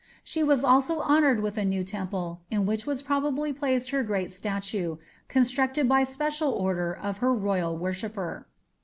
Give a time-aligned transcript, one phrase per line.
[0.23, 4.31] She was also honoured with a new temple, in which was probably placed her great
[4.33, 8.47] statue, constructed by special order of her royal worshipper.